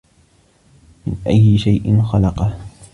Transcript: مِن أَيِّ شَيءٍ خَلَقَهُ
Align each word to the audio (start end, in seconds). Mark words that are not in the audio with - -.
مِن 1.07 1.15
أَيِّ 1.27 1.57
شَيءٍ 1.57 2.01
خَلَقَهُ 2.01 2.57